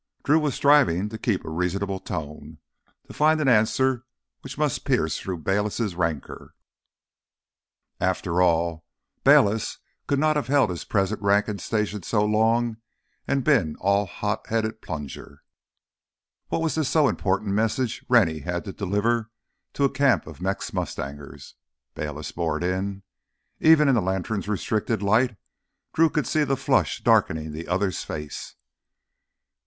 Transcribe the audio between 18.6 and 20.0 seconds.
to have delivered to a